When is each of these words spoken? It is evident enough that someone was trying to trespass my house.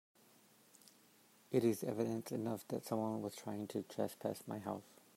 It 1.51 1.63
is 1.63 1.83
evident 1.83 2.31
enough 2.31 2.67
that 2.69 2.87
someone 2.87 3.21
was 3.21 3.35
trying 3.35 3.67
to 3.67 3.83
trespass 3.83 4.41
my 4.47 4.57
house. 4.57 4.81